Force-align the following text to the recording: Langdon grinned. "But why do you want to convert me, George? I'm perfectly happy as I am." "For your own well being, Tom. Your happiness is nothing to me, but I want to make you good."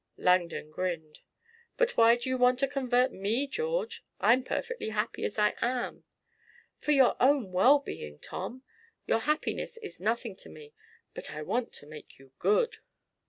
Langdon 0.17 0.71
grinned. 0.71 1.19
"But 1.77 1.95
why 1.95 2.15
do 2.15 2.27
you 2.27 2.35
want 2.35 2.57
to 2.57 2.67
convert 2.67 3.11
me, 3.11 3.45
George? 3.45 4.03
I'm 4.19 4.43
perfectly 4.43 4.89
happy 4.89 5.23
as 5.25 5.37
I 5.37 5.53
am." 5.61 6.05
"For 6.79 6.91
your 6.91 7.15
own 7.19 7.51
well 7.51 7.77
being, 7.77 8.17
Tom. 8.17 8.63
Your 9.05 9.19
happiness 9.19 9.77
is 9.77 9.99
nothing 10.01 10.35
to 10.37 10.49
me, 10.49 10.73
but 11.13 11.29
I 11.29 11.43
want 11.43 11.71
to 11.73 11.85
make 11.85 12.17
you 12.17 12.31
good." 12.39 12.77